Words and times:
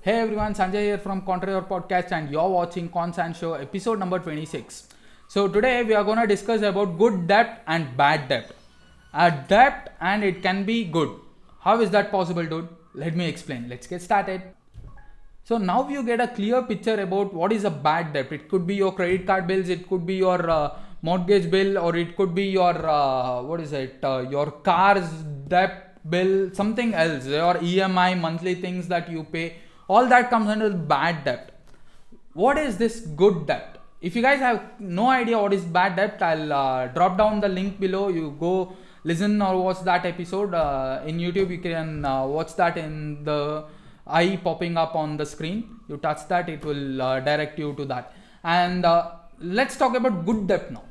Hey 0.00 0.20
everyone, 0.20 0.54
Sanjay 0.54 0.82
here 0.82 0.98
from 0.98 1.22
Contra 1.22 1.50
Your 1.50 1.62
Podcast, 1.62 2.12
and 2.12 2.30
you're 2.30 2.48
watching 2.48 2.88
Consan 2.88 3.34
Show 3.34 3.54
episode 3.54 3.98
number 3.98 4.20
26. 4.20 4.90
So 5.26 5.48
today 5.48 5.82
we 5.82 5.92
are 5.92 6.04
going 6.04 6.20
to 6.20 6.26
discuss 6.28 6.62
about 6.62 6.96
good 6.98 7.26
debt 7.26 7.64
and 7.66 7.96
bad 7.96 8.28
debt. 8.28 8.52
A 9.12 9.32
debt 9.48 9.96
and 10.00 10.22
it 10.22 10.40
can 10.40 10.62
be 10.62 10.84
good. 10.84 11.10
How 11.58 11.80
is 11.80 11.90
that 11.90 12.12
possible, 12.12 12.46
dude? 12.46 12.68
Let 12.94 13.16
me 13.16 13.26
explain. 13.26 13.68
Let's 13.68 13.88
get 13.88 14.00
started. 14.00 14.42
So 15.42 15.58
now 15.58 15.88
you 15.88 16.04
get 16.04 16.20
a 16.20 16.28
clear 16.28 16.62
picture 16.62 17.00
about 17.00 17.34
what 17.34 17.52
is 17.52 17.64
a 17.64 17.70
bad 17.70 18.12
debt. 18.12 18.30
It 18.30 18.48
could 18.48 18.68
be 18.68 18.76
your 18.76 18.92
credit 18.92 19.26
card 19.26 19.48
bills, 19.48 19.68
it 19.68 19.88
could 19.88 20.06
be 20.06 20.14
your 20.14 20.48
uh, 20.48 20.76
mortgage 21.02 21.50
bill, 21.50 21.76
or 21.76 21.96
it 21.96 22.16
could 22.16 22.36
be 22.36 22.44
your 22.44 22.88
uh, 22.88 23.42
what 23.42 23.60
is 23.60 23.72
it? 23.72 23.98
Uh, 24.04 24.24
your 24.30 24.52
car's 24.52 25.10
debt 25.48 26.08
bill, 26.08 26.54
something 26.54 26.94
else, 26.94 27.26
your 27.26 27.54
EMI, 27.54 28.20
monthly 28.20 28.54
things 28.54 28.86
that 28.86 29.10
you 29.10 29.24
pay. 29.24 29.56
All 29.88 30.06
that 30.06 30.30
comes 30.30 30.48
under 30.48 30.70
bad 30.70 31.24
debt. 31.24 31.50
What 32.34 32.58
is 32.58 32.76
this 32.76 33.00
good 33.00 33.46
debt? 33.46 33.78
If 34.00 34.14
you 34.14 34.22
guys 34.22 34.38
have 34.38 34.62
no 34.78 35.10
idea 35.10 35.38
what 35.38 35.52
is 35.52 35.64
bad 35.64 35.96
debt, 35.96 36.22
I'll 36.22 36.52
uh, 36.52 36.86
drop 36.88 37.18
down 37.18 37.40
the 37.40 37.48
link 37.48 37.80
below. 37.80 38.08
You 38.08 38.36
go 38.38 38.76
listen 39.02 39.40
or 39.42 39.62
watch 39.62 39.80
that 39.84 40.04
episode 40.04 40.54
uh, 40.54 41.00
in 41.04 41.18
YouTube. 41.18 41.50
You 41.50 41.58
can 41.58 42.04
uh, 42.04 42.26
watch 42.26 42.54
that 42.56 42.76
in 42.76 43.24
the 43.24 43.64
eye 44.06 44.38
popping 44.42 44.76
up 44.76 44.94
on 44.94 45.16
the 45.16 45.26
screen. 45.26 45.80
You 45.88 45.96
touch 45.96 46.28
that, 46.28 46.48
it 46.48 46.64
will 46.64 47.02
uh, 47.02 47.20
direct 47.20 47.58
you 47.58 47.74
to 47.74 47.84
that. 47.86 48.12
And 48.44 48.84
uh, 48.84 49.12
let's 49.40 49.76
talk 49.76 49.96
about 49.96 50.24
good 50.24 50.46
debt 50.46 50.70
now. 50.70 50.84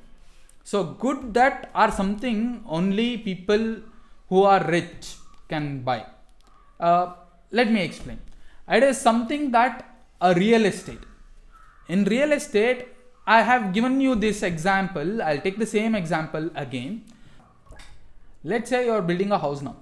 So, 0.64 0.84
good 0.84 1.32
debt 1.32 1.70
are 1.74 1.92
something 1.92 2.64
only 2.68 3.20
people 3.20 3.78
who 4.28 4.44
are 4.44 4.64
rich 4.66 5.16
can 5.48 5.82
buy. 5.82 6.06
Uh, 6.80 7.14
let 7.52 7.72
me 7.72 7.82
explain. 7.84 8.20
It 8.70 8.84
is 8.84 9.00
something 9.00 9.52
that 9.52 9.96
a 10.22 10.34
real 10.34 10.66
estate. 10.66 11.00
In 11.88 12.04
real 12.04 12.32
estate, 12.34 12.88
I 13.26 13.42
have 13.42 13.74
given 13.74 14.00
you 14.02 14.16
this 14.16 14.44
example. 14.44 15.22
I'll 15.22 15.40
take 15.40 15.58
the 15.58 15.66
same 15.66 15.96
example 15.96 16.50
again. 16.56 17.04
Let's 18.44 18.70
say 18.70 18.86
you're 18.86 19.02
building 19.02 19.32
a 19.32 19.38
house 19.38 19.62
now. 19.62 19.76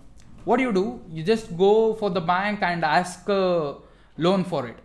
What 0.43 0.57
do 0.57 0.63
you 0.63 0.73
do? 0.73 1.01
You 1.11 1.23
just 1.23 1.57
go 1.57 1.95
for 1.95 2.09
the 2.09 2.21
bank 2.21 2.61
and 2.61 2.83
ask 2.83 3.27
a 3.29 3.75
loan 4.17 4.43
for 4.43 4.67
it. 4.67 4.77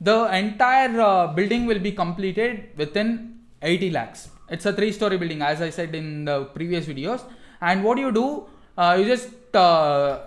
The 0.00 0.26
entire 0.36 1.00
uh, 1.00 1.28
building 1.28 1.66
will 1.66 1.78
be 1.78 1.92
completed 1.92 2.70
within 2.76 3.38
80 3.62 3.90
lakhs. 3.90 4.28
It's 4.50 4.66
a 4.66 4.72
three 4.72 4.92
story 4.92 5.18
building, 5.18 5.42
as 5.42 5.62
I 5.62 5.70
said 5.70 5.94
in 5.94 6.24
the 6.24 6.44
previous 6.46 6.86
videos. 6.86 7.22
And 7.60 7.82
what 7.82 7.96
do 7.96 8.02
you 8.02 8.12
do? 8.12 8.46
Uh, 8.76 8.96
you 8.98 9.06
just 9.06 9.30
uh, 9.54 10.20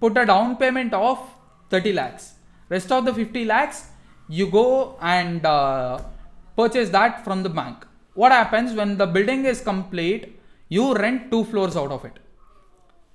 put 0.00 0.16
a 0.16 0.26
down 0.26 0.56
payment 0.56 0.92
of 0.92 1.18
30 1.70 1.92
lakhs. 1.94 2.31
Rest 2.74 2.90
of 2.96 3.04
the 3.04 3.12
50 3.12 3.44
lakhs, 3.44 3.78
you 4.28 4.46
go 4.50 4.96
and 5.00 5.44
uh, 5.44 5.98
purchase 6.56 6.88
that 6.90 7.22
from 7.24 7.42
the 7.42 7.50
bank. 7.50 7.86
What 8.14 8.32
happens 8.32 8.72
when 8.72 8.96
the 8.96 9.06
building 9.06 9.44
is 9.44 9.60
complete? 9.60 10.40
You 10.68 10.94
rent 10.94 11.30
two 11.30 11.44
floors 11.44 11.76
out 11.76 11.92
of 11.92 12.04
it. 12.06 12.18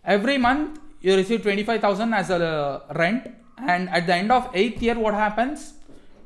Every 0.05 0.37
month 0.37 0.79
you 1.01 1.15
receive 1.15 1.41
25,000 1.41 2.13
as 2.13 2.29
a 2.29 2.83
rent, 2.95 3.31
and 3.57 3.89
at 3.89 4.05
the 4.05 4.13
end 4.13 4.31
of 4.31 4.49
eighth 4.53 4.81
year, 4.83 4.97
what 4.99 5.15
happens? 5.15 5.73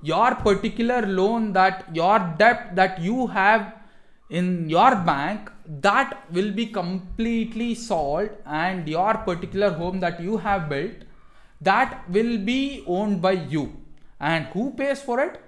Your 0.02 0.36
particular 0.36 1.02
loan 1.06 1.54
that 1.54 1.86
your 1.96 2.20
debt 2.38 2.76
that 2.76 3.00
you 3.02 3.28
have 3.28 3.74
in 4.30 4.70
your 4.70 4.96
bank 4.96 5.52
that 5.88 6.24
will 6.32 6.52
be 6.52 6.66
completely 6.66 7.76
solved 7.76 8.32
and 8.46 8.88
your 8.88 9.14
particular 9.30 9.72
home 9.72 10.00
that 10.00 10.20
you 10.20 10.38
have 10.38 10.68
built 10.70 11.04
that 11.62 12.04
will 12.10 12.38
be 12.38 12.84
owned 12.88 13.22
by 13.22 13.32
you. 13.32 13.74
And 14.20 14.46
who 14.48 14.72
pays 14.72 15.02
for 15.02 15.20
it? 15.20 15.42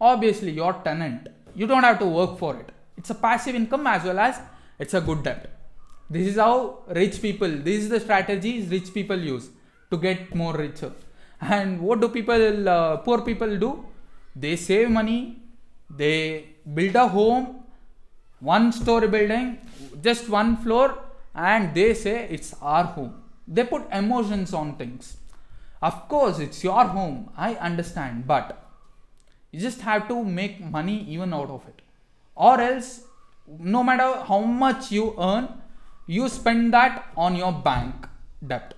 Obviously 0.00 0.52
your 0.52 0.74
tenant. 0.84 1.28
You 1.54 1.66
don't 1.66 1.84
have 1.84 1.98
to 2.00 2.06
work 2.06 2.38
for 2.38 2.56
it. 2.56 2.70
It's 2.96 3.10
a 3.10 3.14
passive 3.14 3.54
income 3.54 3.86
as 3.86 4.04
well 4.04 4.18
as 4.18 4.40
it's 4.78 4.94
a 4.94 5.00
good 5.00 5.22
debt. 5.22 5.50
This 6.10 6.26
is 6.28 6.36
how 6.36 6.80
rich 6.88 7.20
people 7.22 7.48
this 7.48 7.82
is 7.84 7.88
the 7.88 8.00
strategies 8.00 8.68
rich 8.68 8.92
people 8.92 9.18
use 9.18 9.48
to 9.90 9.96
get 9.96 10.34
more 10.34 10.54
richer. 10.54 10.92
And 11.40 11.80
what 11.80 12.00
do 12.00 12.08
people 12.08 12.68
uh, 12.68 12.98
poor 12.98 13.22
people 13.22 13.56
do? 13.58 13.84
They 14.36 14.56
save 14.56 14.90
money 14.90 15.44
they 15.90 16.48
build 16.74 16.94
a 16.96 17.08
home 17.08 17.64
one 18.40 18.72
story 18.72 19.08
building 19.08 19.58
just 20.02 20.28
one 20.28 20.56
floor 20.56 20.98
and 21.34 21.74
they 21.74 21.94
say 21.94 22.28
it's 22.30 22.54
our 22.60 22.84
home. 22.84 23.22
They 23.46 23.64
put 23.64 23.82
emotions 23.92 24.54
on 24.54 24.76
things 24.76 25.16
of 25.88 25.96
course 26.12 26.38
it's 26.44 26.62
your 26.64 26.84
home 26.98 27.18
i 27.48 27.54
understand 27.70 28.26
but 28.26 28.64
you 29.54 29.60
just 29.60 29.82
have 29.88 30.06
to 30.08 30.16
make 30.38 30.60
money 30.60 30.96
even 31.08 31.32
out 31.32 31.48
of 31.48 31.66
it. 31.68 31.80
Or 32.34 32.60
else 32.60 33.02
no 33.46 33.84
matter 33.84 34.08
how 34.28 34.40
much 34.40 34.90
you 34.90 35.14
earn 35.18 35.48
you 36.06 36.28
spend 36.28 36.72
that 36.74 37.06
on 37.16 37.36
your 37.36 37.52
bank 37.52 38.08
debt. 38.46 38.74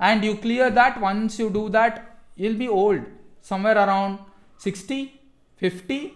And 0.00 0.24
you 0.24 0.34
clear 0.36 0.70
that 0.70 1.00
once 1.00 1.38
you 1.38 1.50
do 1.50 1.68
that 1.68 2.18
you'll 2.34 2.58
be 2.64 2.68
old. 2.68 3.04
Somewhere 3.40 3.76
around 3.76 4.18
60 4.58 5.20
50 5.56 6.14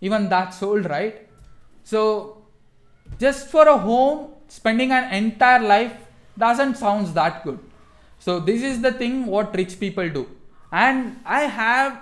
even 0.00 0.28
that's 0.28 0.62
old 0.62 0.88
right? 0.88 1.28
So 1.82 2.44
just 3.18 3.48
for 3.48 3.66
a 3.66 3.76
home 3.76 4.34
spending 4.46 4.92
an 4.92 5.12
entire 5.12 5.66
life 5.74 5.96
doesn't 6.38 6.76
sounds 6.76 7.12
that 7.14 7.44
good 7.44 7.58
so 8.24 8.38
this 8.38 8.62
is 8.62 8.80
the 8.82 8.92
thing 8.92 9.26
what 9.26 9.54
rich 9.60 9.74
people 9.80 10.08
do. 10.18 10.22
And 10.80 11.16
i 11.38 11.40
have 11.60 11.98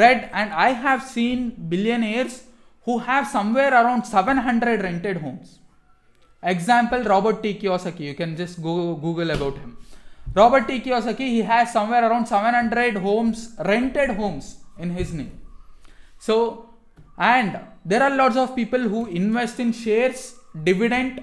read 0.00 0.28
and 0.32 0.52
i 0.66 0.70
have 0.84 1.04
seen 1.14 1.44
billionaires 1.72 2.34
who 2.86 2.98
have 3.10 3.28
somewhere 3.34 3.72
around 3.80 4.04
700 4.04 4.82
rented 4.82 5.18
homes. 5.18 5.60
Example 6.42 7.04
robert 7.12 7.42
t. 7.44 7.54
Kiyosaki. 7.60 8.00
You 8.10 8.14
can 8.14 8.36
just 8.36 8.60
go 8.60 8.96
google 8.96 9.30
about 9.30 9.56
him. 9.58 9.76
Robert 10.34 10.66
t. 10.66 10.80
Kiyosaki 10.80 11.28
he 11.36 11.42
has 11.42 11.72
somewhere 11.72 12.04
around 12.10 12.26
700 12.26 12.96
homes 12.96 13.54
rented 13.72 14.10
homes 14.22 14.56
in 14.78 14.90
his 14.90 15.12
name. 15.12 15.40
So 16.18 16.70
and 17.16 17.60
there 17.84 18.02
are 18.02 18.14
lots 18.14 18.36
of 18.36 18.56
people 18.56 18.80
who 18.80 19.06
invest 19.06 19.60
in 19.60 19.72
shares 19.72 20.34
dividend 20.64 21.22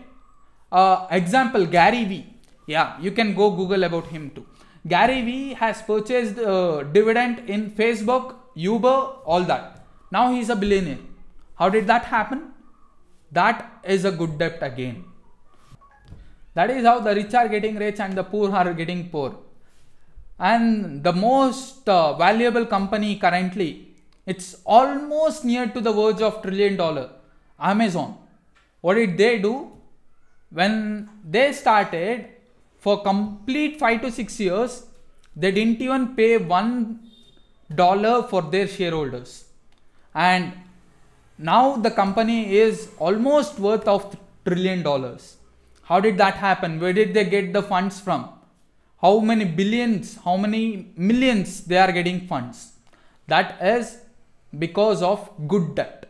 uh, 0.71 1.07
example 1.11 1.65
gary 1.65 2.05
vee 2.05 2.32
yeah 2.65 2.99
you 2.99 3.11
can 3.11 3.33
go 3.35 3.51
google 3.51 3.83
about 3.83 4.07
him 4.07 4.29
too. 4.31 4.45
Gary 4.87 5.21
vee 5.21 5.53
has 5.53 5.81
purchased 5.81 6.37
uh, 6.37 6.83
dividend 6.83 7.49
in 7.49 7.71
facebook 7.71 8.35
uber 8.55 8.97
all 9.25 9.43
that. 9.43 9.85
Now 10.11 10.31
he's 10.31 10.49
a 10.49 10.55
billionaire. 10.55 10.99
How 11.55 11.69
did 11.69 11.87
that 11.87 12.05
happen? 12.05 12.51
That 13.31 13.81
is 13.83 14.05
a 14.05 14.11
good 14.11 14.37
debt 14.37 14.59
again. 14.61 15.05
That 16.53 16.69
is 16.69 16.85
how 16.85 16.99
the 16.99 17.15
rich 17.15 17.33
are 17.33 17.47
getting 17.47 17.77
rich 17.77 17.99
and 17.99 18.13
the 18.13 18.23
poor 18.23 18.51
are 18.51 18.73
getting 18.73 19.09
poor. 19.09 19.35
And 20.39 21.03
the 21.03 21.13
most 21.13 21.87
uh, 21.87 22.13
valuable 22.13 22.65
company 22.65 23.15
currently 23.15 23.93
it's 24.25 24.55
almost 24.65 25.43
near 25.43 25.67
to 25.67 25.81
the 25.81 25.91
verge 25.91 26.21
of 26.21 26.41
trillion 26.41 26.77
dollar 26.77 27.09
amazon. 27.59 28.17
What 28.81 28.95
did 28.95 29.17
they 29.17 29.39
do? 29.39 29.71
When 30.49 31.09
they 31.27 31.51
started 31.53 32.27
for 32.83 32.95
complete 33.09 33.79
5 33.79 34.01
to 34.03 34.11
6 34.11 34.39
years 34.45 34.73
they 35.41 35.51
didn't 35.57 35.81
even 35.87 36.03
pay 36.19 36.31
1 36.37 36.99
dollar 37.75 38.23
for 38.23 38.41
their 38.41 38.67
shareholders. 38.67 39.45
And 40.13 40.53
now 41.37 41.77
the 41.77 41.91
company 41.91 42.55
is 42.55 42.89
almost 42.99 43.59
worth 43.59 43.87
of 43.87 44.15
trillion 44.45 44.83
dollars. 44.83 45.37
How 45.83 45.99
did 45.99 46.17
that 46.17 46.35
happen? 46.35 46.79
Where 46.79 46.93
did 46.93 47.13
they 47.13 47.25
get 47.25 47.51
the 47.53 47.63
funds 47.63 47.99
from? 47.99 48.29
How 49.01 49.19
many 49.19 49.45
billions 49.45 50.17
how 50.23 50.37
many 50.37 50.93
millions 50.95 51.61
they 51.65 51.77
are 51.77 51.91
getting 51.91 52.27
funds? 52.27 52.73
That 53.27 53.57
is 53.61 53.97
because 54.57 55.01
of 55.01 55.29
good 55.47 55.75
debt. 55.75 56.09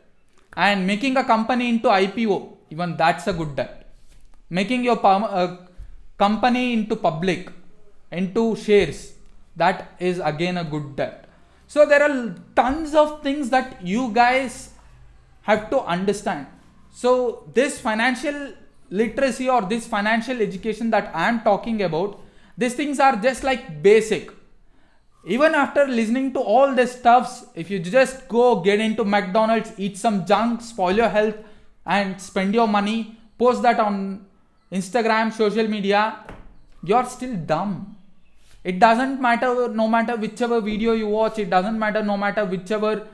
And 0.56 0.86
making 0.86 1.18
a 1.18 1.24
company 1.24 1.70
into 1.70 1.88
ipo 1.88 2.58
even 2.70 2.98
that's 2.98 3.28
a 3.28 3.34
good 3.34 3.56
debt. 3.56 3.90
Making 4.50 4.84
your 4.84 5.00
uh, 5.04 5.58
company 6.18 6.74
into 6.74 6.96
public 6.96 7.52
into 8.12 8.56
shares 8.56 9.14
that 9.56 9.96
is 10.00 10.20
again 10.20 10.58
a 10.58 10.64
good 10.64 10.96
debt. 10.96 11.26
So 11.68 11.86
there 11.86 12.04
are 12.04 12.36
tons 12.56 12.94
of 12.94 13.24
things 13.24 13.50
that 13.50 13.86
you 13.86 14.12
guys 14.14 14.72
have 15.42 15.70
to 15.70 15.80
understand. 15.82 16.48
So 16.92 17.50
this 17.54 17.80
financial 17.80 18.54
literacy 18.90 19.50
or 19.50 19.62
this 19.64 19.88
financial 19.88 20.40
education 20.40 20.92
that 20.92 21.10
i 21.16 21.28
am 21.28 21.42
talking 21.42 21.82
about 21.82 22.20
these 22.56 22.76
things 22.76 23.00
are 23.00 23.16
just 23.16 23.44
like 23.44 23.82
basic. 23.82 24.32
Even 25.26 25.56
after 25.56 25.88
listening 25.88 26.34
to 26.34 26.40
all 26.40 26.76
this 26.76 26.98
stuffs 27.00 27.46
if 27.56 27.72
you 27.72 27.80
just 27.80 28.28
go 28.28 28.60
get 28.60 28.80
into 28.80 29.04
mcdonald's 29.04 29.72
eat 29.78 29.98
some 29.98 30.26
junk 30.26 30.62
spoil 30.62 30.96
your 30.96 31.10
health 31.10 31.36
and 31.86 32.22
spend 32.22 32.54
your 32.54 32.68
money 32.68 33.18
post 33.40 33.64
that 33.64 33.80
on 33.80 34.26
instagram 34.80 35.32
social 35.32 35.68
media 35.68 36.02
you're 36.84 37.06
still 37.06 37.36
dumb. 37.36 37.96
It 38.64 38.80
doesn't 38.80 39.22
matter 39.22 39.70
no 39.70 39.88
matter 39.88 40.16
whichever 40.16 40.60
video 40.62 40.94
you 40.94 41.08
watch 41.08 41.40
it 41.40 41.50
doesn't 41.50 41.78
matter 41.80 42.04
no 42.04 42.18
matter 42.18 42.46
whichever 42.46 43.08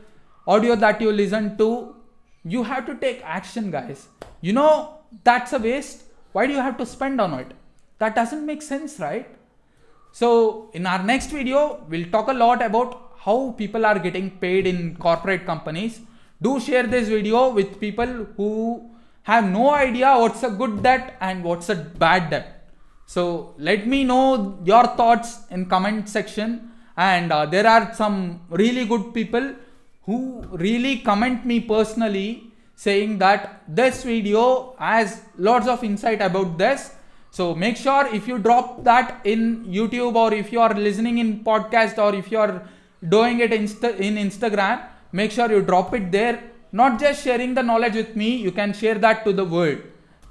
audio 0.48 0.76
that 0.76 1.02
you 1.02 1.12
listen 1.12 1.58
to 1.58 1.96
you 2.44 2.64
have 2.64 2.86
to 2.86 2.96
take 2.96 3.22
action 3.24 3.72
guys. 3.72 4.08
You 4.42 4.54
know 4.54 5.00
that's 5.24 5.54
a 5.54 5.60
waste. 5.60 6.04
Why 6.32 6.48
do 6.48 6.54
you 6.54 6.60
have 6.60 6.78
to 6.78 6.86
spend 6.86 7.20
on 7.22 7.34
it? 7.34 7.52
That 8.00 8.16
doesn't 8.16 8.46
make 8.46 8.62
sense 8.62 9.00
right? 9.00 9.28
So 10.12 10.70
in 10.74 10.86
our 10.86 11.04
next 11.04 11.32
video 11.32 11.86
we'll 11.90 12.10
talk 12.10 12.30
a 12.30 12.34
lot 12.34 12.62
about 12.62 13.12
how 13.20 13.54
people 13.58 13.86
are 13.86 14.00
getting 14.00 14.32
paid 14.32 14.66
in 14.66 14.96
corporate 14.96 15.46
companies. 15.46 16.00
Do 16.42 16.60
share 16.60 16.84
this 16.84 17.10
video 17.10 17.50
with 17.52 17.80
people 17.80 18.28
who 18.38 18.89
have 19.30 19.46
no 19.50 19.66
idea 19.74 20.10
what's 20.22 20.44
a 20.44 20.50
good 20.62 20.82
debt 20.88 21.16
and 21.22 21.44
what's 21.44 21.70
a 21.70 21.76
bad 21.76 22.30
debt. 22.32 22.48
So 23.06 23.56
let 23.58 23.88
me 23.88 24.04
know 24.04 24.60
your 24.64 24.86
thoughts 25.00 25.30
in 25.52 25.66
comment 25.74 26.10
section. 26.10 26.72
And 26.98 27.32
uh, 27.32 27.46
there 27.46 27.68
are 27.68 27.94
some 27.94 28.42
really 28.50 28.86
good 28.86 29.14
people 29.14 29.54
who 30.04 30.20
really 30.52 30.98
comment 31.10 31.46
me 31.46 31.60
personally 31.60 32.30
saying 32.76 33.18
that 33.20 33.62
this 33.68 34.04
video 34.04 34.76
has 34.80 35.22
lots 35.38 35.68
of 35.68 35.84
insight 35.84 36.22
about 36.22 36.58
this. 36.58 36.96
So 37.32 37.54
make 37.54 37.78
sure 37.78 38.08
if 38.14 38.28
you 38.28 38.40
drop 38.40 38.84
that 38.86 39.22
in 39.24 39.66
youtube 39.66 40.16
or 40.16 40.34
if 40.34 40.52
you 40.52 40.60
are 40.60 40.74
listening 40.74 41.20
in 41.20 41.44
podcast 41.44 42.00
or 42.06 42.16
if 42.16 42.32
you 42.32 42.40
are 42.40 42.68
doing 43.08 43.40
it 43.40 43.52
insta- 43.52 44.00
in 44.00 44.16
instagram 44.16 44.80
make 45.12 45.32
sure 45.32 45.48
you 45.52 45.62
drop 45.62 45.94
it 45.94 46.12
there 46.12 46.42
not 46.72 47.00
just 47.00 47.24
sharing 47.24 47.54
the 47.54 47.64
knowledge 47.64 47.96
with 47.96 48.16
me 48.16 48.36
you 48.36 48.52
can 48.52 48.74
share 48.74 48.96
that 48.96 49.24
to 49.26 49.34
the 49.34 49.46
world. 49.46 49.80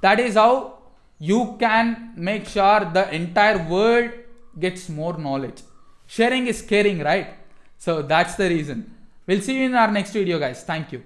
That 0.01 0.19
is 0.19 0.35
how 0.35 0.79
you 1.19 1.57
can 1.59 2.13
make 2.15 2.47
sure 2.47 2.79
the 2.93 3.13
entire 3.13 3.67
world 3.67 4.11
gets 4.57 4.89
more 4.89 5.17
knowledge. 5.17 5.61
Sharing 6.07 6.47
is 6.47 6.61
caring 6.61 6.99
right? 6.99 7.35
So 7.77 8.01
that's 8.01 8.35
the 8.35 8.49
reason. 8.49 8.95
We'll 9.27 9.41
see 9.41 9.59
you 9.59 9.65
in 9.65 9.75
our 9.75 9.91
next 9.91 10.11
video 10.13 10.39
guys. 10.39 10.63
Thank 10.63 10.91
you 10.91 11.03